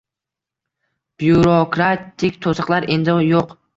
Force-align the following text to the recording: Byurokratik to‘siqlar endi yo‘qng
Byurokratik 1.23 2.39
to‘siqlar 2.47 2.89
endi 2.97 3.17
yo‘qng 3.29 3.55